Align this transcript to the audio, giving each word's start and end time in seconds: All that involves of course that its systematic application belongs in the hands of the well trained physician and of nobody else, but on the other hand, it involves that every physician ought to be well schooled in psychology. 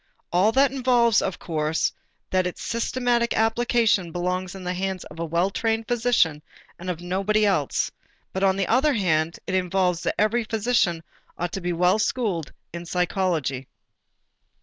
All 0.31 0.51
that 0.53 0.71
involves 0.71 1.21
of 1.21 1.37
course 1.37 1.93
that 2.31 2.47
its 2.47 2.63
systematic 2.63 3.37
application 3.37 4.11
belongs 4.11 4.55
in 4.55 4.63
the 4.63 4.73
hands 4.73 5.03
of 5.03 5.17
the 5.17 5.25
well 5.25 5.51
trained 5.51 5.87
physician 5.87 6.41
and 6.79 6.89
of 6.89 7.01
nobody 7.01 7.45
else, 7.45 7.91
but 8.33 8.41
on 8.43 8.55
the 8.55 8.65
other 8.65 8.93
hand, 8.95 9.37
it 9.45 9.53
involves 9.53 10.01
that 10.01 10.15
every 10.17 10.43
physician 10.43 11.03
ought 11.37 11.51
to 11.51 11.61
be 11.61 11.71
well 11.71 11.99
schooled 11.99 12.51
in 12.73 12.87
psychology. 12.87 13.67